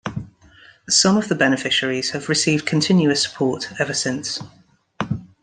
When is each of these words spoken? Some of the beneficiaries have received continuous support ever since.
Some 0.89 1.15
of 1.15 1.27
the 1.29 1.35
beneficiaries 1.35 2.09
have 2.09 2.27
received 2.27 2.65
continuous 2.65 3.21
support 3.21 3.69
ever 3.79 3.93
since. 3.93 4.39